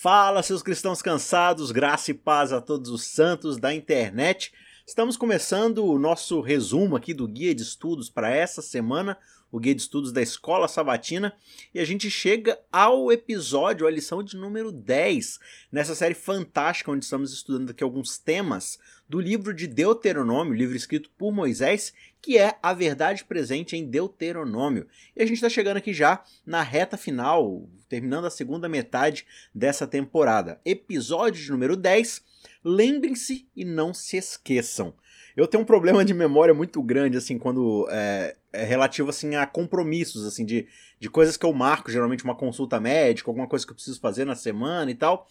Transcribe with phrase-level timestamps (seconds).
[0.00, 4.52] Fala, seus cristãos cansados, graça e paz a todos os santos da internet.
[4.88, 9.18] Estamos começando o nosso resumo aqui do guia de estudos para essa semana,
[9.52, 11.34] o guia de estudos da Escola Sabatina,
[11.74, 15.40] e a gente chega ao episódio, a lição de número 10,
[15.70, 21.10] nessa série fantástica onde estamos estudando aqui alguns temas do livro de Deuteronômio, livro escrito
[21.18, 24.86] por Moisés, que é a verdade presente em Deuteronômio.
[25.14, 29.86] E a gente está chegando aqui já na reta final, terminando a segunda metade dessa
[29.86, 30.58] temporada.
[30.64, 32.26] Episódio de número 10.
[32.68, 34.92] Lembrem-se e não se esqueçam.
[35.34, 39.46] Eu tenho um problema de memória muito grande, assim, quando é, é, relativo, assim, a
[39.46, 40.66] compromissos, assim, de,
[41.00, 44.26] de coisas que eu marco, geralmente uma consulta médica, alguma coisa que eu preciso fazer
[44.26, 45.26] na semana e tal.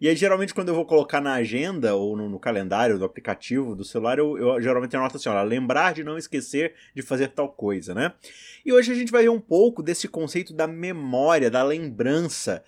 [0.00, 3.74] E aí, geralmente, quando eu vou colocar na agenda ou no, no calendário do aplicativo
[3.76, 7.50] do celular, eu, eu geralmente anoto assim: olha, lembrar de não esquecer de fazer tal
[7.50, 8.12] coisa, né?
[8.64, 12.62] E hoje a gente vai ver um pouco desse conceito da memória, da lembrança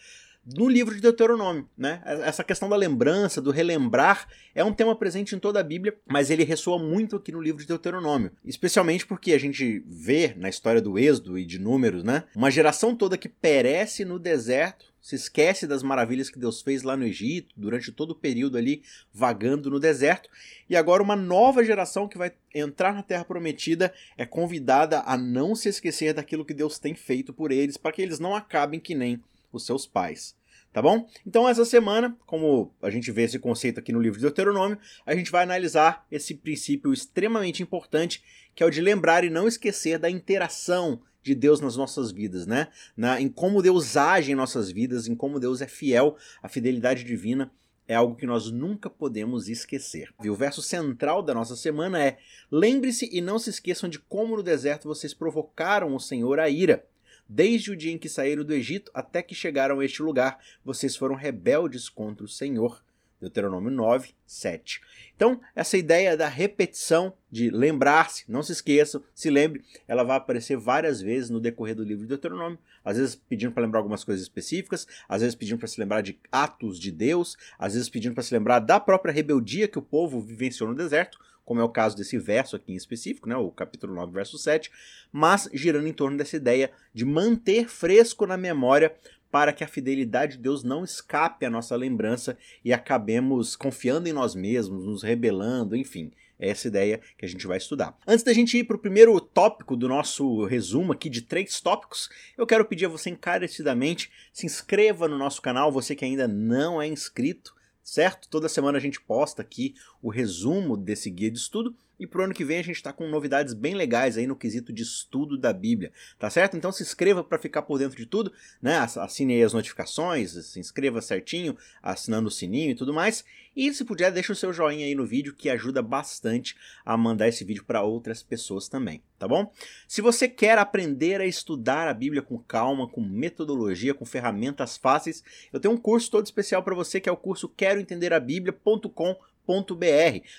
[0.56, 2.02] no livro de Deuteronômio, né?
[2.04, 6.30] Essa questão da lembrança, do relembrar, é um tema presente em toda a Bíblia, mas
[6.30, 10.80] ele ressoa muito aqui no livro de Deuteronômio, especialmente porque a gente vê na história
[10.80, 12.24] do Êxodo e de Números, né?
[12.34, 16.96] Uma geração toda que perece no deserto se esquece das maravilhas que Deus fez lá
[16.96, 20.28] no Egito, durante todo o período ali vagando no deserto,
[20.68, 25.54] e agora uma nova geração que vai entrar na Terra Prometida é convidada a não
[25.54, 28.94] se esquecer daquilo que Deus tem feito por eles, para que eles não acabem que
[28.94, 30.38] nem os seus pais.
[30.72, 31.08] Tá bom?
[31.26, 35.14] Então, essa semana, como a gente vê esse conceito aqui no livro de Deuteronômio, a
[35.16, 38.22] gente vai analisar esse princípio extremamente importante,
[38.54, 42.46] que é o de lembrar e não esquecer da interação de Deus nas nossas vidas,
[42.46, 42.68] né?
[42.96, 47.04] Na, em como Deus age em nossas vidas, em como Deus é fiel, a fidelidade
[47.04, 47.50] divina
[47.88, 50.14] é algo que nós nunca podemos esquecer.
[50.22, 52.18] E o verso central da nossa semana é:
[52.50, 56.86] Lembre-se e não se esqueçam de como no deserto vocês provocaram o Senhor a ira.
[57.32, 60.96] Desde o dia em que saíram do Egito até que chegaram a este lugar, vocês
[60.96, 62.82] foram rebeldes contra o Senhor.
[63.20, 64.80] Deuteronômio 9, 7.
[65.14, 70.56] Então, essa ideia da repetição, de lembrar-se, não se esqueçam, se lembre, ela vai aparecer
[70.56, 74.22] várias vezes no decorrer do livro de Deuteronômio, às vezes pedindo para lembrar algumas coisas
[74.24, 78.24] específicas, às vezes pedindo para se lembrar de atos de Deus, às vezes pedindo para
[78.24, 81.96] se lembrar da própria rebeldia que o povo vivenciou no deserto, como é o caso
[81.96, 84.70] desse verso aqui em específico, né, o capítulo 9, verso 7,
[85.12, 88.94] mas girando em torno dessa ideia de manter fresco na memória
[89.30, 94.12] para que a fidelidade de Deus não escape à nossa lembrança e acabemos confiando em
[94.12, 96.10] nós mesmos, nos rebelando, enfim.
[96.42, 97.94] É essa ideia que a gente vai estudar.
[98.06, 102.08] Antes da gente ir para o primeiro tópico do nosso resumo aqui de três tópicos,
[102.36, 106.80] eu quero pedir a você encarecidamente se inscreva no nosso canal, você que ainda não
[106.80, 108.28] é inscrito, certo?
[108.28, 112.32] Toda semana a gente posta aqui o resumo desse guia de estudo e pro ano
[112.32, 115.52] que vem a gente está com novidades bem legais aí no quesito de estudo da
[115.52, 116.56] Bíblia, tá certo?
[116.56, 118.78] Então se inscreva para ficar por dentro de tudo, né?
[118.78, 123.22] Assine aí as notificações, se inscreva certinho, assinando o sininho e tudo mais.
[123.54, 127.28] E se puder, deixa o seu joinha aí no vídeo que ajuda bastante a mandar
[127.28, 129.52] esse vídeo para outras pessoas também, tá bom?
[129.86, 135.22] Se você quer aprender a estudar a Bíblia com calma, com metodologia, com ferramentas fáceis,
[135.52, 138.20] eu tenho um curso todo especial para você que é o curso quero entender a
[138.20, 139.16] Bíblia.com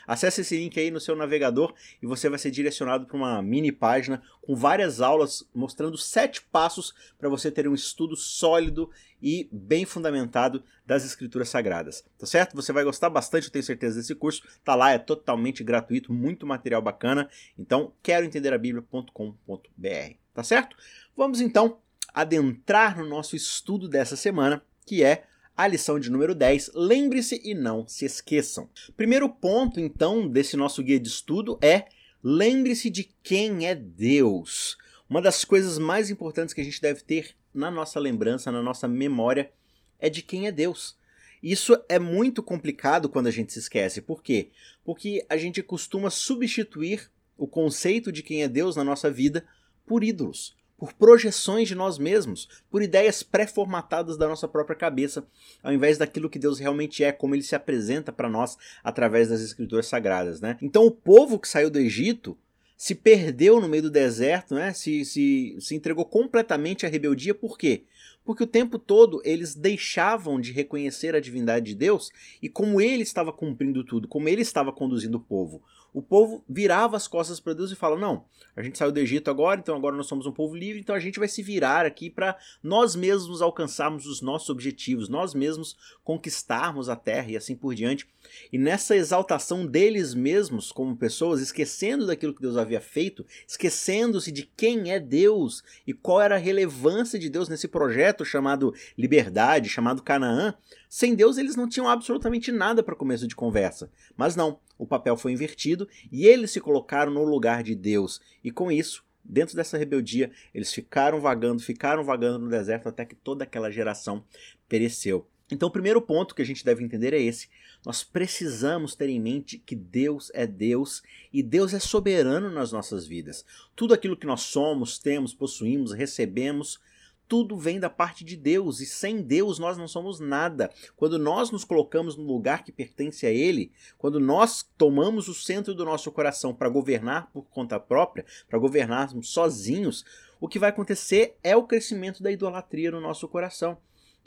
[0.07, 3.71] Acesse esse link aí no seu navegador e você vai ser direcionado para uma mini
[3.71, 8.89] página com várias aulas mostrando sete passos para você ter um estudo sólido
[9.21, 12.03] e bem fundamentado das escrituras sagradas.
[12.17, 12.55] Tá certo?
[12.55, 14.43] Você vai gostar bastante, eu tenho certeza desse curso.
[14.63, 17.29] Tá lá, é totalmente gratuito, muito material bacana.
[17.57, 20.15] Então, quero entender a bíblia.com.br.
[20.33, 20.75] Tá certo?
[21.15, 21.79] Vamos então
[22.13, 25.25] adentrar no nosso estudo dessa semana, que é
[25.61, 26.71] a lição de número 10.
[26.73, 28.67] Lembre-se e não se esqueçam.
[28.97, 31.85] Primeiro ponto, então, desse nosso guia de estudo é
[32.23, 34.75] lembre-se de quem é Deus.
[35.07, 38.87] Uma das coisas mais importantes que a gente deve ter na nossa lembrança, na nossa
[38.87, 39.51] memória,
[39.99, 40.97] é de quem é Deus.
[41.43, 44.01] Isso é muito complicado quando a gente se esquece.
[44.01, 44.49] Por quê?
[44.83, 49.45] Porque a gente costuma substituir o conceito de quem é Deus na nossa vida
[49.85, 55.23] por ídolos por projeções de nós mesmos, por ideias pré-formatadas da nossa própria cabeça,
[55.61, 59.41] ao invés daquilo que Deus realmente é, como ele se apresenta para nós através das
[59.41, 60.57] escrituras sagradas, né?
[60.59, 62.35] Então o povo que saiu do Egito
[62.75, 64.73] se perdeu no meio do deserto, né?
[64.73, 67.83] se, se, se entregou completamente à rebeldia, por quê?
[68.25, 72.09] Porque o tempo todo eles deixavam de reconhecer a divindade de Deus
[72.41, 75.61] e como ele estava cumprindo tudo, como ele estava conduzindo o povo.
[75.93, 78.23] O povo virava as costas para Deus e fala: Não,
[78.55, 80.99] a gente saiu do Egito agora, então agora nós somos um povo livre, então a
[80.99, 86.87] gente vai se virar aqui para nós mesmos alcançarmos os nossos objetivos, nós mesmos conquistarmos
[86.87, 88.07] a terra e assim por diante.
[88.53, 94.43] E nessa exaltação deles mesmos como pessoas, esquecendo daquilo que Deus havia feito, esquecendo-se de
[94.43, 100.03] quem é Deus e qual era a relevância de Deus nesse projeto chamado liberdade, chamado
[100.03, 100.53] Canaã,
[100.93, 103.89] sem Deus eles não tinham absolutamente nada para começo de conversa.
[104.17, 108.19] Mas não, o papel foi invertido e eles se colocaram no lugar de Deus.
[108.43, 113.15] E com isso, dentro dessa rebeldia, eles ficaram vagando, ficaram vagando no deserto até que
[113.15, 114.21] toda aquela geração
[114.67, 115.25] pereceu.
[115.49, 117.47] Então, o primeiro ponto que a gente deve entender é esse.
[117.85, 121.01] Nós precisamos ter em mente que Deus é Deus
[121.31, 123.45] e Deus é soberano nas nossas vidas.
[123.77, 126.81] Tudo aquilo que nós somos, temos, possuímos, recebemos,
[127.31, 130.69] tudo vem da parte de Deus e sem Deus nós não somos nada.
[130.97, 135.73] Quando nós nos colocamos no lugar que pertence a Ele, quando nós tomamos o centro
[135.73, 140.03] do nosso coração para governar por conta própria, para governarmos sozinhos,
[140.41, 143.77] o que vai acontecer é o crescimento da idolatria no nosso coração.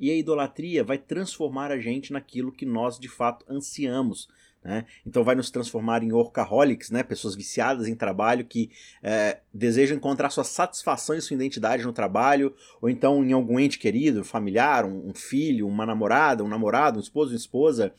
[0.01, 4.31] E a idolatria vai transformar a gente naquilo que nós de fato ansiamos.
[4.65, 4.87] Né?
[5.07, 7.03] Então vai nos transformar em workaholics, né?
[7.03, 8.71] pessoas viciadas em trabalho que
[9.03, 13.79] é, desejam encontrar sua satisfação e sua identidade no trabalho, ou então em algum ente
[13.79, 17.93] querido, familiar, um, um filho, uma namorada, um namorado, um esposo, uma esposa,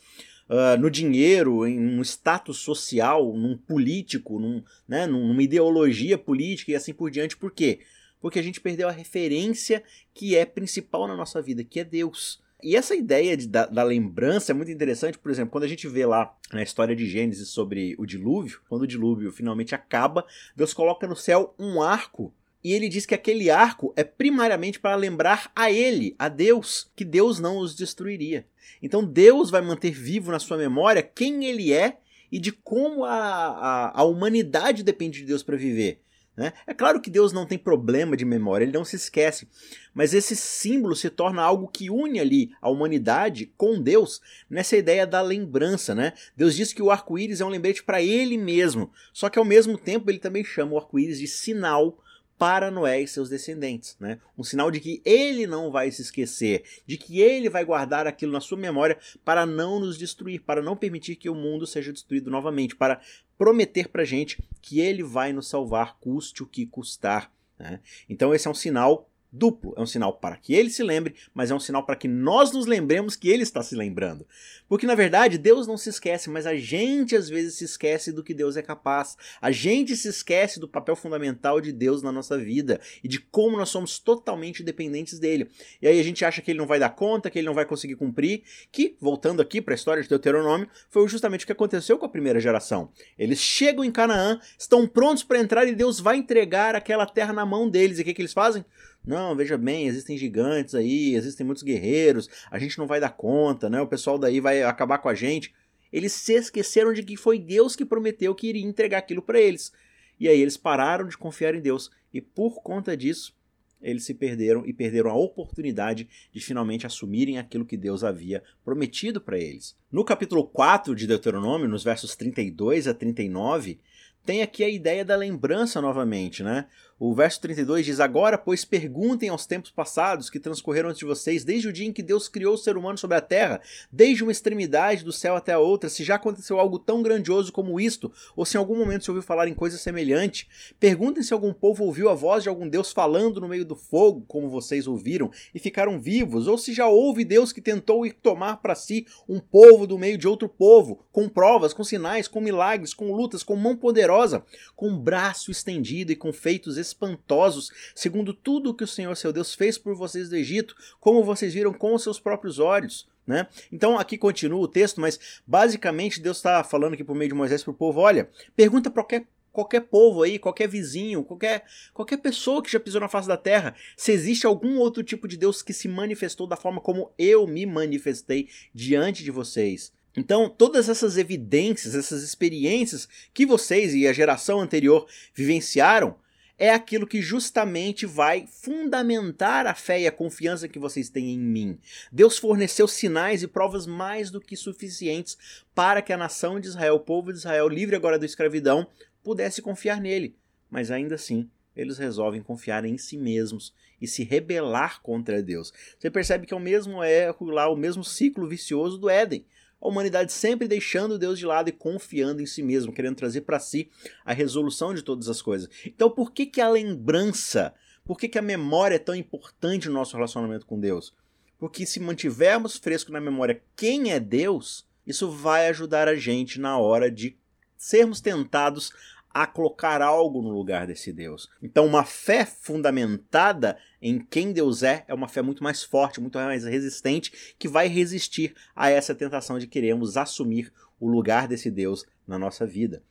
[0.50, 5.06] uh, no dinheiro, em um status social, num político, num, né?
[5.06, 7.38] numa ideologia política e assim por diante.
[7.38, 7.82] Por quê?
[8.20, 12.44] Porque a gente perdeu a referência que é principal na nossa vida, que é Deus.
[12.64, 15.88] E essa ideia de, da, da, lembrança é muito interessante, por exemplo, quando a gente
[15.88, 20.26] vê lá na história de Gênesis sobre o dilúvio, quando o dilúvio finalmente acaba,
[20.56, 22.34] Deus coloca no céu um arco
[22.66, 27.06] e ele diz que aquele arco é primariamente para lembrar a ele, a Deus, que
[27.06, 28.48] Deus não os destruiria.
[28.82, 32.00] Então Deus vai manter vivo na sua memória quem ele é
[32.32, 36.02] e de como a, a, a humanidade depende de Deus para viver.
[36.36, 36.52] Né?
[36.68, 39.48] É claro que Deus não tem problema de memória, ele não se esquece,
[39.94, 45.08] mas esse símbolo se torna algo que une ali a humanidade com Deus nessa ideia
[45.08, 45.96] da lembrança.
[45.96, 46.12] Né?
[46.36, 49.78] Deus diz que o arco-íris é um lembrete para ele mesmo, só que ao mesmo
[49.78, 51.98] tempo ele também chama o arco-íris de sinal
[52.38, 54.20] para Noé e seus descendentes, né?
[54.38, 58.32] Um sinal de que ele não vai se esquecer, de que ele vai guardar aquilo
[58.32, 62.30] na sua memória para não nos destruir, para não permitir que o mundo seja destruído
[62.30, 63.00] novamente, para
[63.38, 67.32] prometer para gente que ele vai nos salvar, custe o que custar.
[67.58, 67.80] Né?
[68.10, 69.74] Então esse é um sinal duplo.
[69.78, 72.52] É um sinal para que ele se lembre, mas é um sinal para que nós
[72.52, 74.26] nos lembremos que ele está se lembrando.
[74.68, 78.24] Porque na verdade Deus não se esquece, mas a gente às vezes se esquece do
[78.24, 79.18] que Deus é capaz.
[79.42, 83.58] A gente se esquece do papel fundamental de Deus na nossa vida e de como
[83.58, 85.50] nós somos totalmente dependentes dele.
[85.82, 87.66] E aí a gente acha que ele não vai dar conta, que ele não vai
[87.66, 91.98] conseguir cumprir, que, voltando aqui para a história de Deuteronômio, foi justamente o que aconteceu
[91.98, 92.90] com a primeira geração.
[93.18, 97.46] Eles chegam em Canaã, estão prontos para entrar e Deus vai entregar aquela terra na
[97.46, 98.00] mão deles.
[98.00, 98.66] E o que, que eles fazem?
[99.06, 103.70] Não, veja bem, existem gigantes aí, existem muitos guerreiros, a gente não vai dar conta,
[103.70, 103.80] né?
[103.80, 105.54] O pessoal daí vai acabar com a gente.
[105.92, 109.72] Eles se esqueceram de que foi Deus que prometeu que iria entregar aquilo para eles.
[110.20, 113.34] E aí eles pararam de confiar em Deus e por conta disso,
[113.82, 119.22] eles se perderam e perderam a oportunidade de finalmente assumirem aquilo que Deus havia prometido
[119.22, 119.78] para eles.
[119.92, 123.80] No capítulo 4 de Deuteronômio, nos versos 32 a 39,
[124.26, 126.66] tem aqui a ideia da lembrança novamente, né?
[126.98, 131.44] O verso 32 diz: Agora, pois, perguntem aos tempos passados que transcorreram antes de vocês,
[131.44, 133.60] desde o dia em que Deus criou o ser humano sobre a terra,
[133.92, 137.82] desde uma extremidade do céu até a outra, se já aconteceu algo tão grandioso como
[137.82, 140.48] isto, ou se em algum momento se ouviu falar em coisa semelhante.
[140.80, 144.24] Perguntem se algum povo ouviu a voz de algum Deus falando no meio do fogo,
[144.26, 148.62] como vocês ouviram, e ficaram vivos, ou se já houve Deus que tentou ir tomar
[148.62, 152.94] para si um povo do meio de outro povo, com provas, com sinais, com milagres,
[152.94, 154.46] com lutas, com mão poderosa,
[154.78, 159.54] com braço estendido e com feitos espantosos, segundo tudo o que o Senhor seu Deus
[159.54, 163.08] fez por vocês do Egito, como vocês viram com os seus próprios olhos.
[163.26, 163.48] Né?
[163.72, 167.64] Então aqui continua o texto, mas basicamente Deus está falando aqui por meio de Moisés
[167.64, 172.62] para o povo: olha, pergunta para qualquer, qualquer povo aí, qualquer vizinho, qualquer, qualquer pessoa
[172.62, 175.74] que já pisou na face da terra, se existe algum outro tipo de Deus que
[175.74, 179.92] se manifestou da forma como eu me manifestei diante de vocês.
[180.18, 186.16] Então, todas essas evidências, essas experiências que vocês e a geração anterior vivenciaram,
[186.58, 191.40] é aquilo que justamente vai fundamentar a fé e a confiança que vocês têm em
[191.40, 191.78] mim.
[192.12, 195.38] Deus forneceu sinais e provas mais do que suficientes
[195.74, 198.88] para que a nação de Israel, o povo de Israel, livre agora da escravidão,
[199.24, 200.36] pudesse confiar nele.
[200.70, 205.74] Mas ainda assim, eles resolvem confiar em si mesmos e se rebelar contra Deus.
[206.00, 209.46] Você percebe que é o mesmo erro lá, o mesmo ciclo vicioso do Éden.
[209.86, 213.60] A humanidade sempre deixando Deus de lado e confiando em si mesmo, querendo trazer para
[213.60, 213.90] si
[214.24, 215.70] a resolução de todas as coisas.
[215.86, 217.74] Então, por que, que a lembrança,
[218.04, 221.14] por que, que a memória é tão importante no nosso relacionamento com Deus?
[221.58, 226.78] Porque se mantivermos fresco na memória quem é Deus, isso vai ajudar a gente na
[226.78, 227.38] hora de
[227.78, 228.92] sermos tentados
[229.36, 231.50] a colocar algo no lugar desse Deus.
[231.62, 236.38] Então, uma fé fundamentada em quem Deus é é uma fé muito mais forte, muito
[236.38, 242.06] mais resistente, que vai resistir a essa tentação de queremos assumir o lugar desse Deus
[242.26, 243.04] na nossa vida.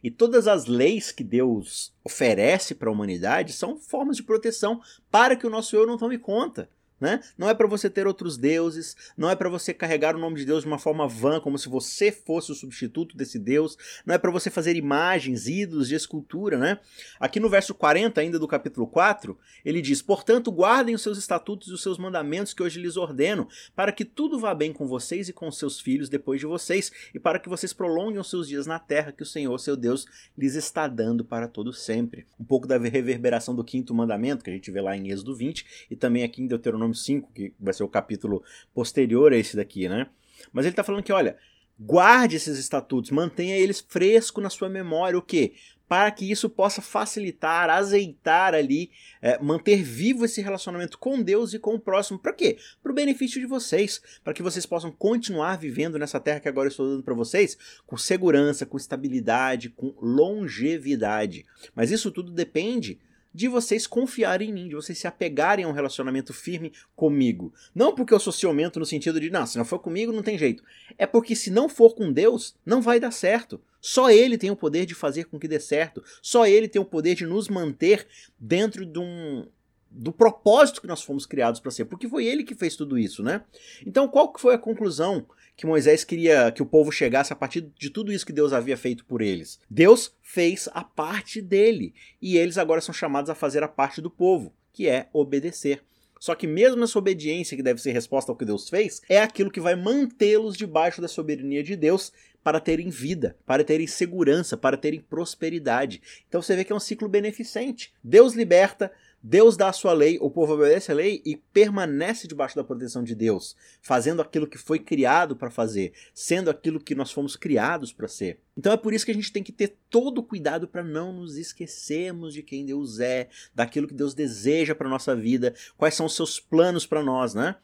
[0.00, 5.34] E todas as leis que Deus oferece para a humanidade são formas de proteção para
[5.34, 6.70] que o nosso eu não tome conta.
[7.04, 7.20] Né?
[7.36, 10.46] Não é para você ter outros deuses, não é para você carregar o nome de
[10.46, 14.16] Deus de uma forma vã, como se você fosse o substituto desse Deus, não é
[14.16, 16.56] para você fazer imagens, ídolos de escultura.
[16.56, 16.80] Né?
[17.20, 21.68] Aqui no verso 40, ainda do capítulo 4, ele diz: Portanto, guardem os seus estatutos
[21.68, 23.46] e os seus mandamentos que hoje lhes ordeno,
[23.76, 27.20] para que tudo vá bem com vocês e com seus filhos depois de vocês, e
[27.20, 30.06] para que vocês prolonguem os seus dias na terra que o Senhor, seu Deus,
[30.38, 32.24] lhes está dando para todo sempre.
[32.40, 35.66] Um pouco da reverberação do quinto mandamento, que a gente vê lá em Êxodo 20,
[35.90, 39.56] e também aqui em Deuteronômio Deuteronômio 5, que vai ser o capítulo posterior a esse
[39.56, 40.06] daqui, né?
[40.52, 41.36] Mas ele está falando que, olha,
[41.78, 45.54] guarde esses estatutos, mantenha eles fresco na sua memória, o quê?
[45.86, 51.58] Para que isso possa facilitar, azeitar ali, é, manter vivo esse relacionamento com Deus e
[51.58, 52.18] com o próximo.
[52.18, 52.56] Para quê?
[52.82, 56.68] Para o benefício de vocês, para que vocês possam continuar vivendo nessa terra que agora
[56.68, 61.44] eu estou dando para vocês, com segurança, com estabilidade, com longevidade.
[61.74, 62.98] Mas isso tudo depende
[63.34, 67.52] de vocês confiarem em mim, de vocês se apegarem a um relacionamento firme comigo.
[67.74, 70.38] Não porque eu sou ciumento no sentido de, não, se não for comigo não tem
[70.38, 70.62] jeito.
[70.96, 73.60] É porque se não for com Deus, não vai dar certo.
[73.80, 76.02] Só Ele tem o poder de fazer com que dê certo.
[76.22, 78.06] Só Ele tem o poder de nos manter
[78.38, 79.46] dentro de um,
[79.94, 83.22] do propósito que nós fomos criados para ser, porque foi ele que fez tudo isso,
[83.22, 83.42] né?
[83.86, 87.60] Então, qual que foi a conclusão que Moisés queria que o povo chegasse a partir
[87.78, 89.60] de tudo isso que Deus havia feito por eles?
[89.70, 94.10] Deus fez a parte dele, e eles agora são chamados a fazer a parte do
[94.10, 95.82] povo, que é obedecer.
[96.18, 99.50] Só que mesmo essa obediência que deve ser resposta ao que Deus fez, é aquilo
[99.50, 104.76] que vai mantê-los debaixo da soberania de Deus para terem vida, para terem segurança, para
[104.76, 106.00] terem prosperidade.
[106.28, 107.92] Então você vê que é um ciclo beneficente.
[108.02, 108.92] Deus liberta,
[109.26, 113.02] Deus dá a sua lei, o povo obedece a lei e permanece debaixo da proteção
[113.02, 117.90] de Deus, fazendo aquilo que foi criado para fazer, sendo aquilo que nós fomos criados
[117.90, 118.38] para ser.
[118.54, 121.10] Então é por isso que a gente tem que ter todo o cuidado para não
[121.10, 126.04] nos esquecermos de quem Deus é, daquilo que Deus deseja para nossa vida, quais são
[126.04, 127.56] os seus planos para nós, né?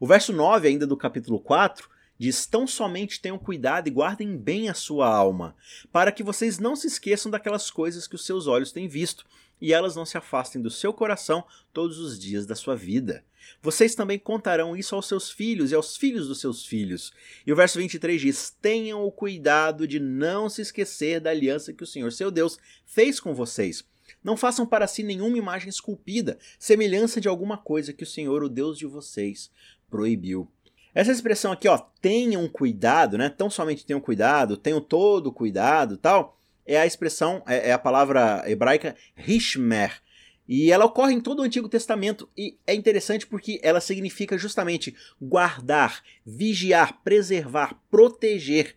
[0.00, 4.68] O verso 9 ainda do capítulo 4 diz: Tão somente tenham cuidado e guardem bem
[4.68, 5.54] a sua alma,
[5.92, 9.24] para que vocês não se esqueçam daquelas coisas que os seus olhos têm visto
[9.60, 13.24] e elas não se afastem do seu coração todos os dias da sua vida.
[13.62, 17.12] Vocês também contarão isso aos seus filhos e aos filhos dos seus filhos.
[17.46, 21.82] E o verso 23 diz: Tenham o cuidado de não se esquecer da aliança que
[21.82, 23.84] o Senhor, seu Deus, fez com vocês.
[24.22, 28.48] Não façam para si nenhuma imagem esculpida, semelhança de alguma coisa que o Senhor, o
[28.48, 29.50] Deus de vocês,
[29.90, 30.48] proibiu.
[30.94, 33.28] Essa expressão aqui, ó, tenham cuidado, né?
[33.28, 38.42] Tão somente tenham cuidado, tenham todo cuidado, tal é a expressão, é, é a palavra
[38.46, 40.02] hebraica Hishmer.
[40.46, 44.94] E ela ocorre em todo o Antigo Testamento e é interessante porque ela significa justamente
[45.20, 48.74] guardar, vigiar, preservar, proteger.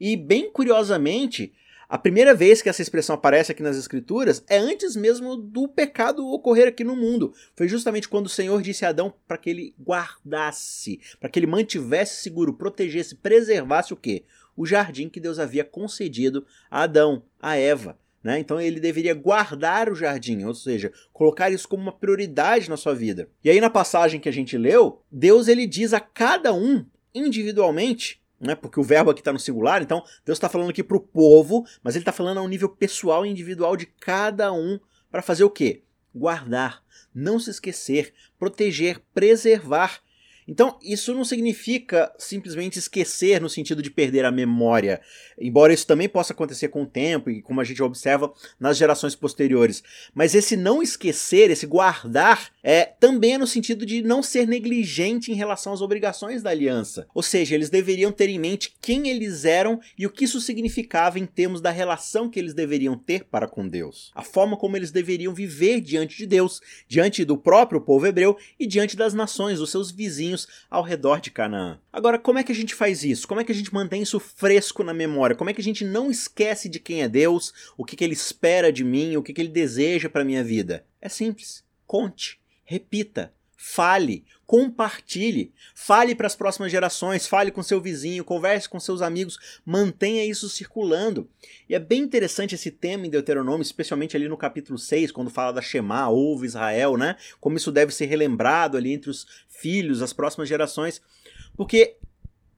[0.00, 1.52] E bem curiosamente,
[1.90, 6.24] a primeira vez que essa expressão aparece aqui nas Escrituras é antes mesmo do pecado
[6.26, 7.34] ocorrer aqui no mundo.
[7.56, 11.48] Foi justamente quando o Senhor disse a Adão para que ele guardasse, para que ele
[11.48, 14.24] mantivesse seguro, protegesse, preservasse o quê?
[14.60, 17.98] O jardim que Deus havia concedido a Adão, a Eva.
[18.22, 18.38] Né?
[18.38, 22.94] Então ele deveria guardar o jardim, ou seja, colocar isso como uma prioridade na sua
[22.94, 23.26] vida.
[23.42, 28.20] E aí na passagem que a gente leu, Deus ele diz a cada um individualmente,
[28.38, 28.54] né?
[28.54, 31.64] porque o verbo aqui está no singular, então Deus está falando aqui para o povo,
[31.82, 34.78] mas ele está falando a um nível pessoal e individual de cada um
[35.10, 35.84] para fazer o quê?
[36.14, 36.82] Guardar,
[37.14, 40.02] não se esquecer, proteger, preservar
[40.50, 45.00] então, isso não significa simplesmente esquecer no sentido de perder a memória,
[45.40, 49.14] embora isso também possa acontecer com o tempo e como a gente observa nas gerações
[49.14, 49.80] posteriores.
[50.12, 55.32] Mas esse não esquecer, esse guardar, é também é no sentido de não ser negligente
[55.32, 57.06] em relação às obrigações da aliança.
[57.14, 61.18] Ou seja, eles deveriam ter em mente quem eles eram e o que isso significava
[61.18, 64.10] em termos da relação que eles deveriam ter para com Deus.
[64.14, 68.66] A forma como eles deveriam viver diante de Deus, diante do próprio povo hebreu e
[68.66, 71.78] diante das nações, dos seus vizinhos ao redor de Canaã.
[71.92, 73.26] Agora, como é que a gente faz isso?
[73.26, 75.36] Como é que a gente mantém isso fresco na memória?
[75.36, 78.12] Como é que a gente não esquece de quem é Deus, o que, que ele
[78.12, 80.84] espera de mim, o que, que ele deseja para minha vida?
[81.00, 81.64] É simples.
[81.86, 82.38] Conte,
[82.70, 89.02] repita, fale, compartilhe, fale para as próximas gerações, fale com seu vizinho, converse com seus
[89.02, 91.28] amigos, mantenha isso circulando.
[91.68, 95.52] E é bem interessante esse tema em Deuteronômio, especialmente ali no capítulo 6, quando fala
[95.52, 97.16] da Shema, ouve Israel, né?
[97.40, 101.02] Como isso deve ser relembrado ali entre os filhos, as próximas gerações,
[101.56, 101.96] porque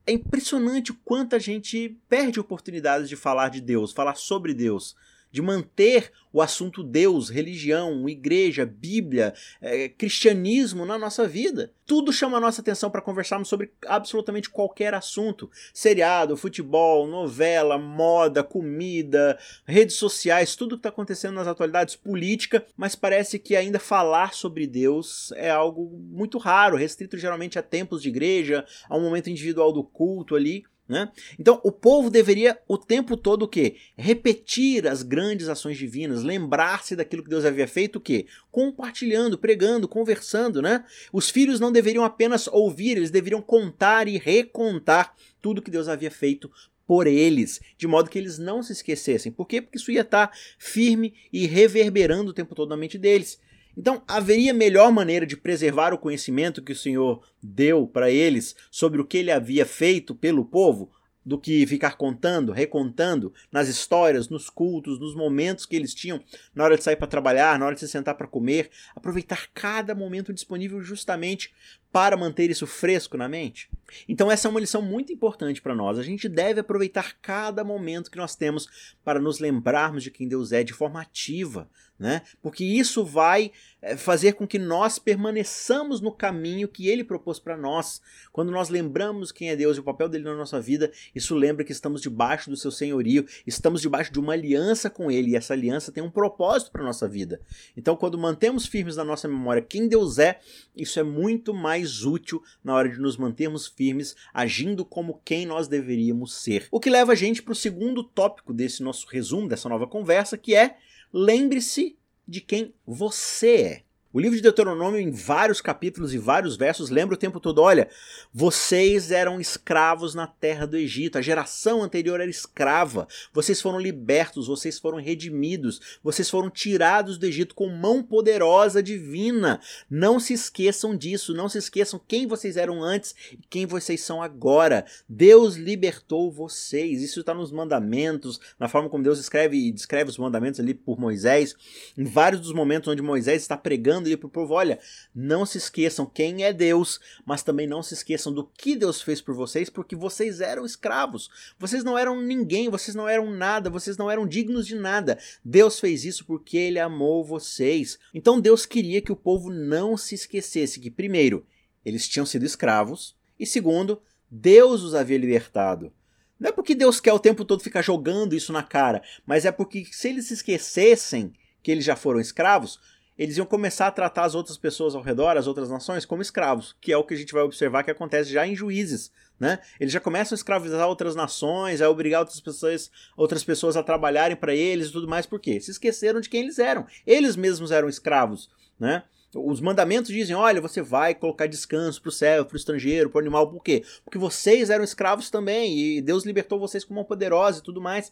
[0.05, 4.95] é impressionante o quanto a gente perde oportunidades de falar de Deus, falar sobre Deus
[5.33, 11.71] de manter o assunto Deus, religião, igreja, Bíblia, é, cristianismo na nossa vida.
[11.85, 18.43] Tudo chama a nossa atenção para conversarmos sobre absolutamente qualquer assunto: seriado, futebol, novela, moda,
[18.43, 24.33] comida, redes sociais, tudo que está acontecendo nas atualidades, política, mas parece que ainda falar
[24.33, 29.31] sobre Deus é algo muito raro, restrito geralmente a tempos de igreja, a um momento
[29.31, 30.63] individual do culto ali.
[30.87, 31.09] Né?
[31.39, 33.77] Então, o povo deveria o tempo todo o quê?
[33.95, 38.25] Repetir as grandes ações divinas, lembrar-se daquilo que Deus havia feito, o quê?
[38.51, 40.83] Compartilhando, pregando, conversando, né?
[41.11, 46.11] Os filhos não deveriam apenas ouvir, eles deveriam contar e recontar tudo que Deus havia
[46.11, 46.51] feito
[46.85, 49.31] por eles, de modo que eles não se esquecessem.
[49.31, 49.61] Por quê?
[49.61, 53.39] Porque isso ia estar firme e reverberando o tempo todo na mente deles.
[53.75, 59.01] Então, haveria melhor maneira de preservar o conhecimento que o Senhor deu para eles sobre
[59.01, 60.91] o que ele havia feito pelo povo
[61.25, 66.21] do que ficar contando, recontando nas histórias, nos cultos, nos momentos que eles tinham
[66.53, 69.95] na hora de sair para trabalhar, na hora de se sentar para comer, aproveitar cada
[69.95, 71.53] momento disponível justamente
[71.93, 73.69] para manter isso fresco na mente.
[74.09, 75.99] Então essa é uma lição muito importante para nós.
[75.99, 78.67] A gente deve aproveitar cada momento que nós temos
[79.05, 81.69] para nos lembrarmos de quem Deus é de forma ativa,
[81.99, 82.23] né?
[82.41, 87.55] Porque isso vai eh, fazer com que nós permaneçamos no caminho que ele propôs para
[87.55, 88.01] nós.
[88.31, 91.63] Quando nós lembramos quem é Deus e o papel dele na nossa vida, isso lembra
[91.63, 95.53] que estamos debaixo do seu senhorio, estamos debaixo de uma aliança com ele e essa
[95.53, 97.39] aliança tem um propósito para nossa vida.
[97.77, 100.39] Então, quando mantemos firmes na nossa memória quem Deus é,
[100.75, 105.67] isso é muito mais útil na hora de nos mantermos firmes, agindo como quem nós
[105.67, 106.67] deveríamos ser.
[106.71, 110.37] O que leva a gente para o segundo tópico desse nosso resumo, dessa nova conversa,
[110.37, 110.77] que é
[111.11, 111.97] lembre-se
[112.27, 113.83] de quem você é.
[114.13, 117.89] O livro de Deuteronômio, em vários capítulos e vários versos, lembra o tempo todo: olha,
[118.31, 124.45] vocês eram escravos na terra do Egito, a geração anterior era escrava, vocês foram libertos,
[124.45, 129.59] vocês foram redimidos, vocês foram tirados do Egito com mão poderosa divina.
[129.89, 134.21] Não se esqueçam disso, não se esqueçam quem vocês eram antes e quem vocês são
[134.21, 134.85] agora.
[135.09, 140.19] Deus libertou vocês, isso está nos mandamentos, na forma como Deus escreve e descreve os
[140.19, 141.55] mandamentos ali por Moisés,
[141.97, 144.79] em vários dos momentos onde Moisés está pregando falando ali pro povo: olha,
[145.15, 149.21] não se esqueçam quem é Deus, mas também não se esqueçam do que Deus fez
[149.21, 151.29] por vocês, porque vocês eram escravos.
[151.57, 155.17] Vocês não eram ninguém, vocês não eram nada, vocês não eram dignos de nada.
[155.43, 157.97] Deus fez isso porque ele amou vocês.
[158.13, 161.45] Então Deus queria que o povo não se esquecesse que, primeiro,
[161.85, 165.91] eles tinham sido escravos, e segundo, Deus os havia libertado.
[166.39, 169.51] Não é porque Deus quer o tempo todo ficar jogando isso na cara, mas é
[169.51, 172.79] porque se eles se esquecessem que eles já foram escravos,
[173.17, 176.75] eles iam começar a tratar as outras pessoas ao redor, as outras nações, como escravos,
[176.81, 179.11] que é o que a gente vai observar que acontece já em juízes.
[179.39, 179.59] Né?
[179.79, 184.37] Eles já começam a escravizar outras nações, a obrigar outras pessoas, outras pessoas a trabalharem
[184.37, 185.59] para eles e tudo mais, por quê?
[185.59, 186.85] Se esqueceram de quem eles eram.
[187.05, 188.49] Eles mesmos eram escravos.
[188.79, 189.03] Né?
[189.35, 193.17] Os mandamentos dizem: olha, você vai colocar descanso para o céu, para o estrangeiro, para
[193.17, 193.83] o animal, por quê?
[194.03, 198.11] Porque vocês eram escravos também e Deus libertou vocês como uma poderosa e tudo mais.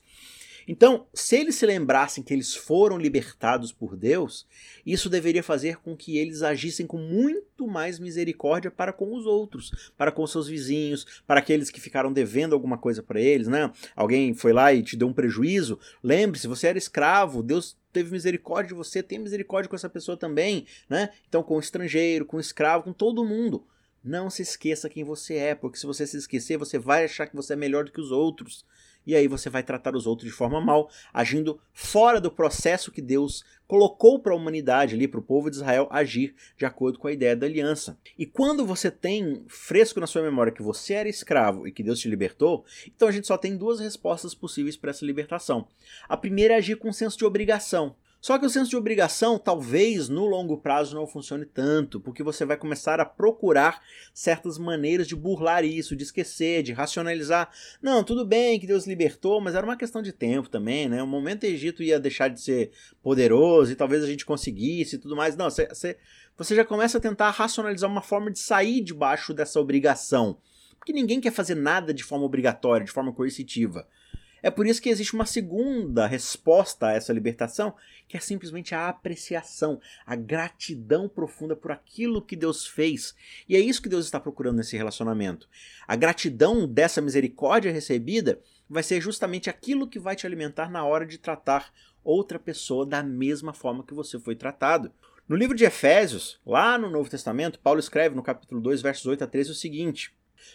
[0.67, 4.47] Então, se eles se lembrassem que eles foram libertados por Deus,
[4.85, 9.91] isso deveria fazer com que eles agissem com muito mais misericórdia para com os outros,
[9.97, 13.71] para com seus vizinhos, para aqueles que ficaram devendo alguma coisa para eles, né?
[13.95, 15.79] Alguém foi lá e te deu um prejuízo.
[16.03, 20.65] Lembre-se, você era escravo, Deus teve misericórdia de você, tem misericórdia com essa pessoa também,
[20.89, 21.09] né?
[21.27, 23.65] Então, com o estrangeiro, com o escravo, com todo mundo.
[24.03, 27.35] Não se esqueça quem você é, porque se você se esquecer, você vai achar que
[27.35, 28.65] você é melhor do que os outros
[29.05, 33.01] e aí você vai tratar os outros de forma mal, agindo fora do processo que
[33.01, 37.07] Deus colocou para a humanidade ali, para o povo de Israel agir de acordo com
[37.07, 37.97] a ideia da aliança.
[38.17, 41.99] E quando você tem fresco na sua memória que você era escravo e que Deus
[41.99, 45.67] te libertou, então a gente só tem duas respostas possíveis para essa libertação.
[46.09, 47.95] A primeira é agir com senso de obrigação.
[48.21, 52.45] Só que o senso de obrigação talvez no longo prazo não funcione tanto, porque você
[52.45, 53.81] vai começar a procurar
[54.13, 57.49] certas maneiras de burlar isso, de esquecer, de racionalizar.
[57.81, 61.01] Não, tudo bem que Deus libertou, mas era uma questão de tempo também, né?
[61.01, 64.99] O momento o Egito ia deixar de ser poderoso e talvez a gente conseguisse e
[64.99, 65.35] tudo mais.
[65.35, 65.97] Não, você,
[66.37, 70.37] você já começa a tentar racionalizar uma forma de sair debaixo dessa obrigação.
[70.77, 73.87] Porque ninguém quer fazer nada de forma obrigatória, de forma coercitiva.
[74.43, 77.75] É por isso que existe uma segunda resposta a essa libertação,
[78.07, 83.13] que é simplesmente a apreciação, a gratidão profunda por aquilo que Deus fez.
[83.47, 85.47] E é isso que Deus está procurando nesse relacionamento.
[85.87, 91.05] A gratidão dessa misericórdia recebida vai ser justamente aquilo que vai te alimentar na hora
[91.05, 91.71] de tratar
[92.03, 94.91] outra pessoa da mesma forma que você foi tratado.
[95.27, 99.23] No livro de Efésios, lá no Novo Testamento, Paulo escreve no capítulo 2, versos 8
[99.23, 100.13] a 13 o seguinte: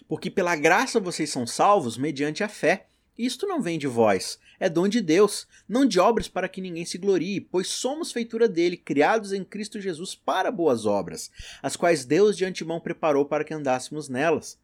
[0.09, 2.89] Porque pela graça vocês são salvos mediante a fé.
[3.19, 6.85] Isto não vem de vós, é dom de Deus, não de obras para que ninguém
[6.85, 11.31] se glorie, pois somos feitura dele, criados em Cristo Jesus para boas obras,
[11.63, 14.59] as quais Deus de antemão preparou para que andássemos nelas.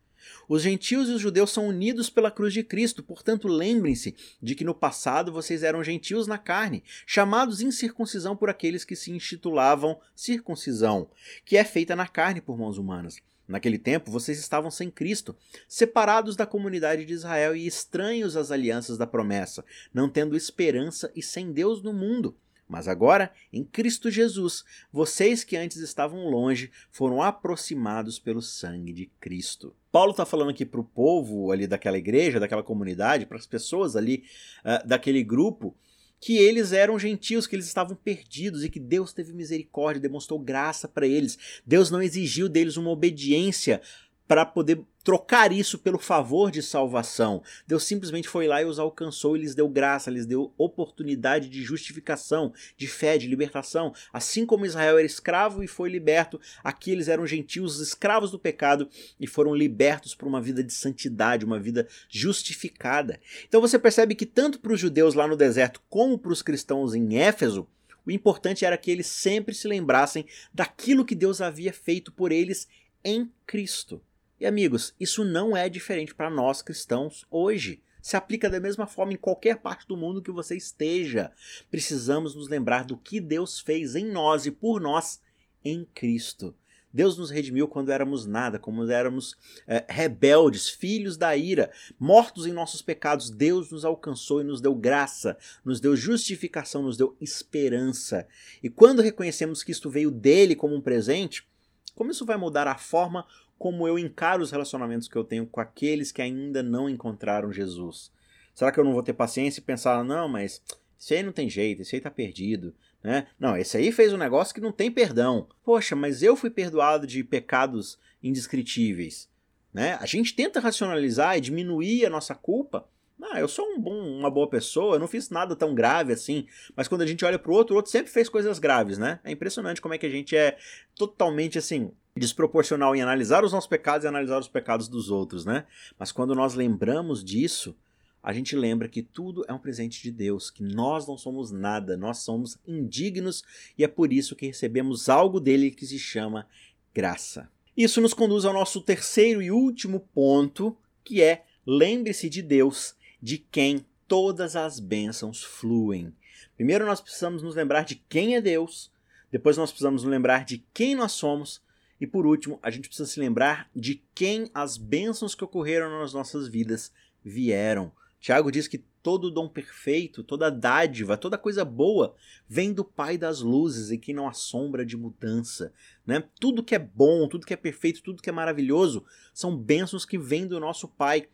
[0.48, 4.64] Os gentios e os judeus são unidos pela cruz de Cristo, portanto, lembrem-se de que
[4.64, 11.08] no passado vocês eram gentios na carne, chamados incircuncisão por aqueles que se intitulavam circuncisão,
[11.44, 13.16] que é feita na carne por mãos humanas.
[13.46, 15.36] Naquele tempo, vocês estavam sem Cristo,
[15.68, 21.22] separados da comunidade de Israel e estranhos às alianças da promessa, não tendo esperança e
[21.22, 22.36] sem Deus no mundo.
[22.72, 29.06] Mas agora, em Cristo Jesus, vocês que antes estavam longe foram aproximados pelo sangue de
[29.20, 29.74] Cristo.
[29.90, 33.94] Paulo está falando aqui para o povo ali daquela igreja, daquela comunidade, para as pessoas
[33.94, 34.24] ali
[34.64, 35.76] uh, daquele grupo,
[36.22, 40.86] que eles eram gentios, que eles estavam perdidos e que Deus teve misericórdia, demonstrou graça
[40.86, 41.36] para eles.
[41.66, 43.82] Deus não exigiu deles uma obediência
[44.28, 47.42] para poder trocar isso pelo favor de salvação.
[47.66, 51.62] Deus simplesmente foi lá e os alcançou e lhes deu graça, lhes deu oportunidade de
[51.62, 53.92] justificação, de fé, de libertação.
[54.12, 58.88] Assim como Israel era escravo e foi liberto, aqui eles eram gentios, escravos do pecado
[59.18, 63.20] e foram libertos para uma vida de santidade, uma vida justificada.
[63.48, 66.94] Então você percebe que tanto para os judeus lá no deserto como para os cristãos
[66.94, 67.66] em Éfeso,
[68.04, 72.66] o importante era que eles sempre se lembrassem daquilo que Deus havia feito por eles
[73.04, 74.02] em Cristo.
[74.42, 77.80] E amigos, isso não é diferente para nós cristãos hoje.
[78.02, 81.30] Se aplica da mesma forma em qualquer parte do mundo que você esteja.
[81.70, 85.22] Precisamos nos lembrar do que Deus fez em nós e por nós
[85.64, 86.56] em Cristo.
[86.92, 92.52] Deus nos redimiu quando éramos nada, como éramos é, rebeldes, filhos da ira, mortos em
[92.52, 93.30] nossos pecados.
[93.30, 98.26] Deus nos alcançou e nos deu graça, nos deu justificação, nos deu esperança.
[98.60, 101.46] E quando reconhecemos que isto veio dele como um presente,
[101.94, 103.24] como isso vai mudar a forma
[103.62, 108.10] como eu encaro os relacionamentos que eu tenho com aqueles que ainda não encontraram Jesus?
[108.52, 110.60] Será que eu não vou ter paciência e pensar, não, mas
[110.98, 113.28] esse aí não tem jeito, esse aí tá perdido, né?
[113.38, 115.46] Não, esse aí fez um negócio que não tem perdão.
[115.62, 119.28] Poxa, mas eu fui perdoado de pecados indescritíveis,
[119.72, 119.96] né?
[120.00, 122.88] A gente tenta racionalizar e diminuir a nossa culpa.
[123.22, 126.48] Ah, eu sou um bom, uma boa pessoa, eu não fiz nada tão grave assim.
[126.74, 129.20] Mas quando a gente olha pro outro, o outro sempre fez coisas graves, né?
[129.22, 130.58] É impressionante como é que a gente é
[130.96, 135.64] totalmente assim desproporcional em analisar os nossos pecados e analisar os pecados dos outros, né?
[135.98, 137.74] Mas quando nós lembramos disso,
[138.22, 141.96] a gente lembra que tudo é um presente de Deus, que nós não somos nada,
[141.96, 143.42] nós somos indignos
[143.76, 146.46] e é por isso que recebemos algo dele que se chama
[146.94, 147.50] graça.
[147.76, 153.38] Isso nos conduz ao nosso terceiro e último ponto, que é lembre-se de Deus, de
[153.38, 156.12] quem todas as bênçãos fluem.
[156.54, 158.92] Primeiro nós precisamos nos lembrar de quem é Deus,
[159.32, 161.62] depois nós precisamos nos lembrar de quem nós somos,
[162.02, 166.12] e por último, a gente precisa se lembrar de quem as bênçãos que ocorreram nas
[166.12, 166.92] nossas vidas
[167.24, 167.92] vieram.
[168.18, 172.16] Tiago diz que todo dom perfeito, toda dádiva, toda coisa boa
[172.48, 175.72] vem do Pai das luzes e que não há sombra de mudança.
[176.04, 176.24] Né?
[176.40, 180.18] Tudo que é bom, tudo que é perfeito, tudo que é maravilhoso são bênçãos que
[180.18, 181.28] vêm do nosso Pai.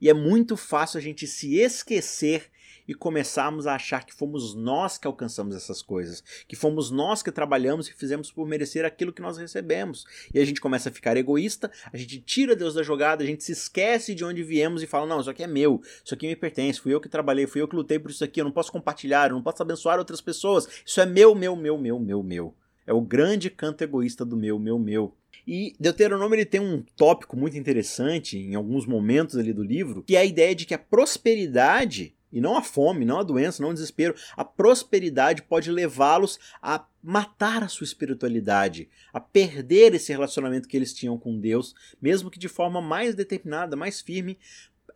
[0.00, 2.50] E é muito fácil a gente se esquecer
[2.86, 7.32] e começarmos a achar que fomos nós que alcançamos essas coisas, que fomos nós que
[7.32, 10.04] trabalhamos e fizemos por merecer aquilo que nós recebemos.
[10.32, 13.44] E a gente começa a ficar egoísta, a gente tira Deus da jogada, a gente
[13.44, 16.36] se esquece de onde viemos e fala: não, isso aqui é meu, isso aqui me
[16.36, 18.72] pertence, fui eu que trabalhei, fui eu que lutei por isso aqui, eu não posso
[18.72, 22.54] compartilhar, eu não posso abençoar outras pessoas, isso é meu, meu, meu, meu, meu, meu.
[22.86, 25.12] É o grande canto egoísta do meu, meu, meu.
[25.46, 30.16] E Deuteronômio ele tem um tópico muito interessante em alguns momentos ali do livro, que
[30.16, 33.70] é a ideia de que a prosperidade e não a fome, não a doença, não
[33.70, 34.14] o desespero.
[34.36, 40.92] A prosperidade pode levá-los a matar a sua espiritualidade, a perder esse relacionamento que eles
[40.92, 44.38] tinham com Deus, mesmo que de forma mais determinada, mais firme.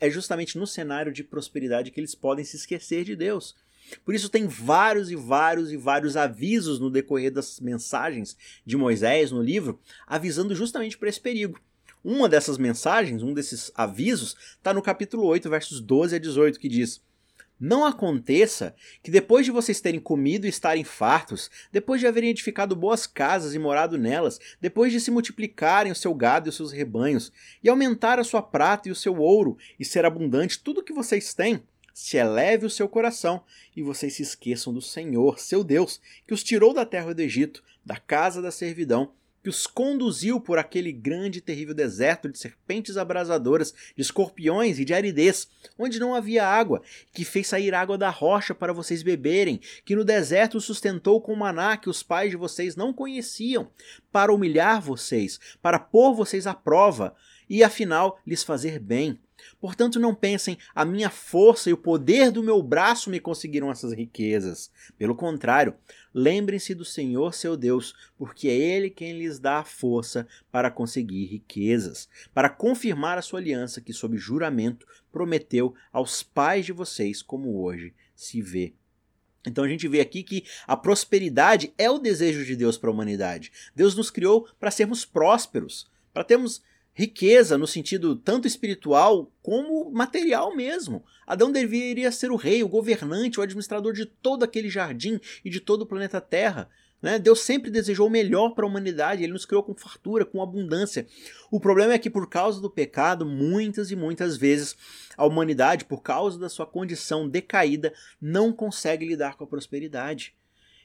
[0.00, 3.54] É justamente no cenário de prosperidade que eles podem se esquecer de Deus.
[4.04, 9.30] Por isso tem vários e vários e vários avisos no decorrer das mensagens de Moisés
[9.30, 11.60] no livro, avisando justamente para esse perigo.
[12.02, 16.68] Uma dessas mensagens, um desses avisos, está no capítulo 8, versos 12 a 18, que
[16.68, 17.02] diz:
[17.61, 22.75] não aconteça que depois de vocês terem comido e estarem fartos, depois de haverem edificado
[22.75, 26.73] boas casas e morado nelas, depois de se multiplicarem o seu gado e os seus
[26.73, 27.31] rebanhos,
[27.62, 30.92] e aumentar a sua prata e o seu ouro, e ser abundante tudo o que
[30.92, 33.42] vocês têm, se eleve o seu coração
[33.77, 37.62] e vocês se esqueçam do Senhor, seu Deus, que os tirou da terra do Egito,
[37.85, 42.96] da casa da servidão, que os conduziu por aquele grande e terrível deserto de serpentes
[42.96, 45.48] abrasadoras, de escorpiões e de aridez,
[45.79, 50.05] onde não havia água, que fez sair água da rocha para vocês beberem, que no
[50.05, 53.70] deserto sustentou com maná que os pais de vocês não conheciam,
[54.12, 57.14] para humilhar vocês, para pôr vocês à prova,
[57.48, 59.18] e afinal lhes fazer bem
[59.61, 63.92] Portanto, não pensem, a minha força e o poder do meu braço me conseguiram essas
[63.92, 64.70] riquezas.
[64.96, 65.74] Pelo contrário,
[66.14, 71.27] lembrem-se do Senhor seu Deus, porque é Ele quem lhes dá a força para conseguir
[71.27, 77.62] riquezas, para confirmar a sua aliança que, sob juramento, prometeu aos pais de vocês, como
[77.62, 78.75] hoje se vê.
[79.46, 82.92] Então a gente vê aqui que a prosperidade é o desejo de Deus para a
[82.92, 83.51] humanidade.
[83.75, 86.62] Deus nos criou para sermos prósperos, para termos
[87.00, 91.02] riqueza no sentido tanto espiritual como material mesmo.
[91.26, 95.60] Adão deveria ser o rei, o governante, o administrador de todo aquele jardim e de
[95.60, 96.68] todo o planeta Terra.
[97.00, 97.18] Né?
[97.18, 101.06] Deus sempre desejou o melhor para a humanidade, ele nos criou com fartura, com abundância.
[101.50, 104.76] O problema é que, por causa do pecado, muitas e muitas vezes
[105.16, 110.34] a humanidade, por causa da sua condição decaída, não consegue lidar com a prosperidade.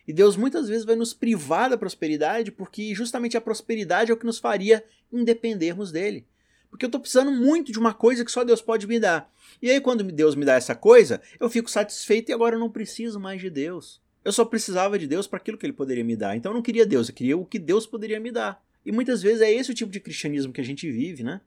[0.07, 4.17] E Deus muitas vezes vai nos privar da prosperidade porque justamente a prosperidade é o
[4.17, 6.25] que nos faria independermos dele.
[6.69, 9.31] Porque eu estou precisando muito de uma coisa que só Deus pode me dar.
[9.61, 12.69] E aí, quando Deus me dá essa coisa, eu fico satisfeito e agora eu não
[12.69, 14.01] preciso mais de Deus.
[14.25, 16.35] Eu só precisava de Deus para aquilo que ele poderia me dar.
[16.35, 18.61] Então eu não queria Deus, eu queria o que Deus poderia me dar.
[18.85, 21.39] E muitas vezes é esse o tipo de cristianismo que a gente vive, né?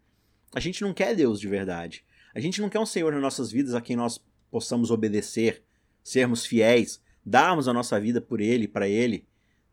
[0.55, 2.05] A gente não quer Deus de verdade.
[2.35, 4.19] A gente não quer um Senhor nas nossas vidas a quem nós
[4.51, 5.63] possamos obedecer,
[6.03, 9.27] sermos fiéis, darmos a nossa vida por ele, para ele.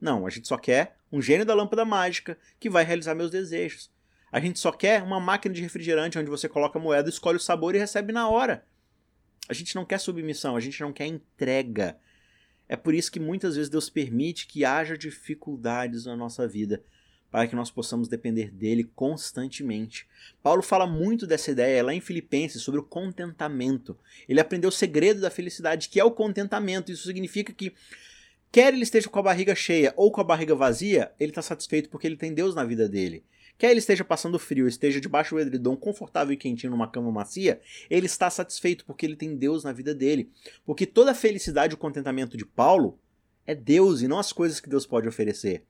[0.06, 3.90] Não, a gente só quer um gênio da lâmpada mágica que vai realizar meus desejos.
[4.32, 7.40] A gente só quer uma máquina de refrigerante onde você coloca a moeda, escolhe o
[7.40, 8.64] sabor e recebe na hora.
[9.50, 11.98] A gente não quer submissão, a gente não quer entrega.
[12.70, 16.84] É por isso que muitas vezes Deus permite que haja dificuldades na nossa vida,
[17.32, 20.08] para que nós possamos depender dele constantemente.
[20.44, 23.98] Paulo fala muito dessa ideia lá em Filipenses sobre o contentamento.
[24.30, 26.92] Ele aprendeu o segredo da felicidade, que é o contentamento.
[26.92, 27.74] Isso significa que
[28.56, 31.90] quer ele esteja com a barriga cheia ou com a barriga vazia, ele está satisfeito
[31.90, 33.26] porque ele tem Deus na vida dele.
[33.58, 37.60] Quer ele esteja passando frio, esteja debaixo do edredom confortável e quentinho numa cama macia,
[37.90, 40.32] ele está satisfeito porque ele tem Deus na vida dele.
[40.66, 42.98] Porque toda a felicidade e o contentamento de Paulo
[43.46, 45.66] é Deus e não as coisas que Deus pode oferecer.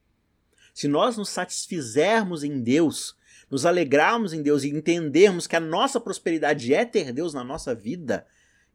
[0.72, 3.18] Se nós nos satisfizermos em Deus,
[3.50, 7.74] nos alegrarmos em Deus e entendermos que a nossa prosperidade é ter Deus na nossa
[7.74, 8.28] vida,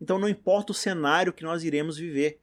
[0.03, 2.41] então não importa o cenário que nós iremos viver,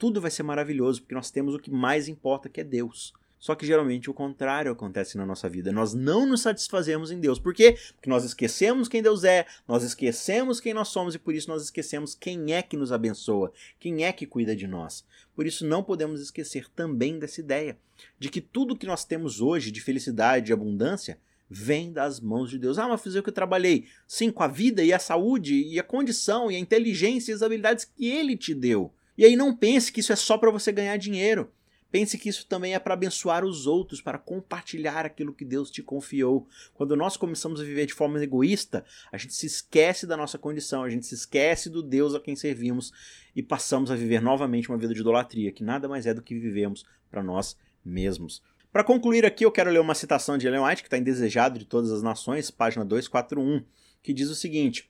[0.00, 3.12] tudo vai ser maravilhoso, porque nós temos o que mais importa, que é Deus.
[3.38, 5.70] Só que geralmente o contrário acontece na nossa vida.
[5.70, 7.38] Nós não nos satisfazemos em Deus.
[7.38, 7.76] Por quê?
[7.94, 11.62] Porque nós esquecemos quem Deus é, nós esquecemos quem nós somos e por isso nós
[11.62, 15.04] esquecemos quem é que nos abençoa, quem é que cuida de nós.
[15.34, 17.78] Por isso não podemos esquecer também dessa ideia
[18.18, 22.58] de que tudo que nós temos hoje de felicidade e abundância vem das mãos de
[22.58, 22.78] Deus.
[22.78, 23.86] Ah, mas fazer o que eu trabalhei.
[24.06, 27.42] Sim, com a vida e a saúde e a condição e a inteligência e as
[27.42, 28.92] habilidades que ele te deu.
[29.20, 31.52] E aí não pense que isso é só para você ganhar dinheiro.
[31.92, 35.82] Pense que isso também é para abençoar os outros, para compartilhar aquilo que Deus te
[35.82, 36.48] confiou.
[36.72, 40.84] Quando nós começamos a viver de forma egoísta, a gente se esquece da nossa condição,
[40.84, 42.92] a gente se esquece do Deus a quem servimos
[43.36, 46.38] e passamos a viver novamente uma vida de idolatria, que nada mais é do que
[46.38, 48.42] vivemos para nós mesmos.
[48.72, 51.58] Para concluir aqui, eu quero ler uma citação de Ellen White, que está em Desejado
[51.58, 53.66] de Todas as Nações, página 241,
[54.02, 54.89] que diz o seguinte: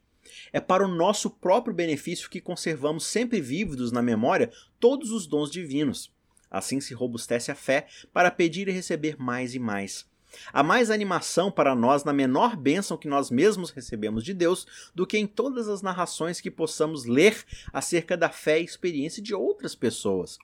[0.52, 5.50] É para o nosso próprio benefício que conservamos sempre vívidos na memória todos os dons
[5.50, 6.10] divinos
[6.50, 10.08] Assim se robustece a fé para pedir e receber mais e mais.
[10.52, 15.06] Há mais animação para nós na menor bênção que nós mesmos recebemos de Deus do
[15.06, 19.74] que em todas as narrações que possamos ler acerca da fé e experiência de outras
[19.74, 20.38] pessoas.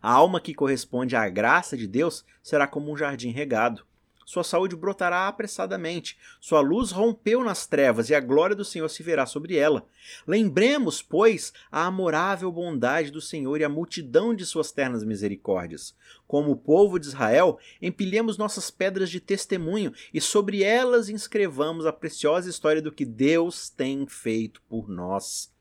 [0.00, 3.84] A alma que corresponde à graça de Deus será como um jardim regado
[4.24, 6.16] sua saúde brotará apressadamente.
[6.40, 9.86] Sua luz rompeu nas trevas e a glória do Senhor se verá sobre ela.
[10.26, 15.94] Lembremos, pois, a amorável bondade do Senhor e a multidão de suas ternas misericórdias.
[16.26, 21.92] Como o povo de Israel, empilhemos nossas pedras de testemunho e sobre elas inscrevamos a
[21.92, 25.52] preciosa história do que Deus tem feito por nós.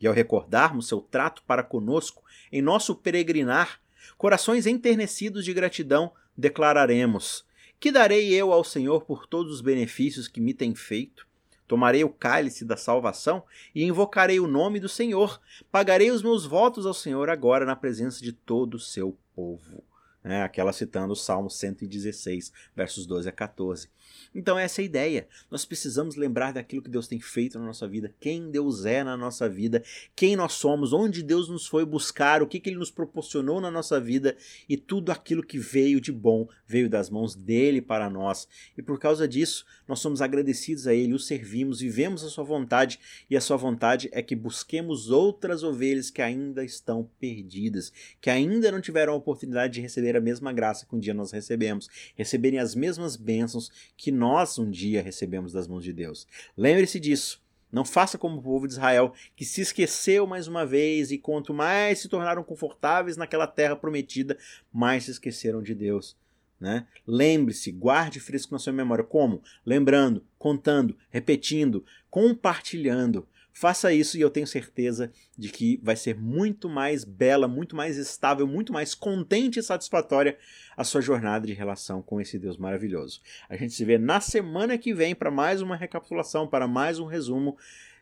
[0.00, 3.80] E ao recordarmos seu trato para conosco em nosso peregrinar,
[4.18, 7.44] corações enternecidos de gratidão, declararemos:
[7.82, 11.26] que darei eu ao Senhor por todos os benefícios que me tem feito?
[11.66, 13.42] Tomarei o cálice da salvação
[13.74, 15.40] e invocarei o nome do Senhor.
[15.68, 19.82] Pagarei os meus votos ao Senhor agora na presença de todo o seu povo.
[20.22, 23.88] É, aquela citando o Salmo 116, versos 12 a 14.
[24.34, 25.28] Então essa é a ideia.
[25.50, 29.16] Nós precisamos lembrar daquilo que Deus tem feito na nossa vida, quem Deus é na
[29.16, 29.82] nossa vida,
[30.14, 33.70] quem nós somos, onde Deus nos foi buscar, o que, que Ele nos proporcionou na
[33.70, 34.36] nossa vida
[34.68, 38.48] e tudo aquilo que veio de bom veio das mãos dele para nós.
[38.76, 42.98] E por causa disso, nós somos agradecidos a Ele, o servimos, vivemos a Sua vontade
[43.28, 48.72] e a Sua vontade é que busquemos outras ovelhas que ainda estão perdidas, que ainda
[48.72, 52.58] não tiveram a oportunidade de receber a mesma graça que um dia nós recebemos, receberem
[52.58, 53.70] as mesmas bênçãos
[54.02, 56.26] que nós um dia recebemos das mãos de Deus.
[56.56, 57.40] Lembre-se disso.
[57.70, 61.54] Não faça como o povo de Israel, que se esqueceu mais uma vez e quanto
[61.54, 64.36] mais se tornaram confortáveis naquela terra prometida,
[64.72, 66.16] mais se esqueceram de Deus.
[66.58, 66.84] Né?
[67.06, 69.04] Lembre-se, guarde fresco na sua memória.
[69.04, 69.40] Como?
[69.64, 73.28] Lembrando, contando, repetindo, compartilhando.
[73.52, 77.98] Faça isso e eu tenho certeza de que vai ser muito mais bela, muito mais
[77.98, 80.38] estável, muito mais contente e satisfatória
[80.76, 83.20] a sua jornada de relação com esse Deus maravilhoso.
[83.48, 87.06] A gente se vê na semana que vem para mais uma recapitulação, para mais um
[87.06, 87.56] resumo.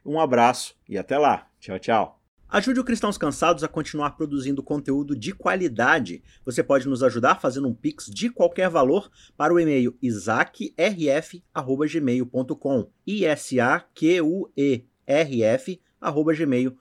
[0.06, 1.48] Um abraço e até lá.
[1.58, 2.18] Tchau, tchau.
[2.48, 6.20] Ajude o Cristãos Cansados a continuar produzindo conteúdo de qualidade.
[6.44, 12.90] Você pode nos ajudar fazendo um pix de qualquer valor para o e-mail isaacrf@gmail.com.
[13.06, 16.72] I S A Q U E rf@gmail.com.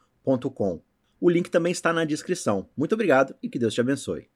[1.19, 2.69] O link também está na descrição.
[2.77, 4.29] Muito obrigado e que Deus te abençoe.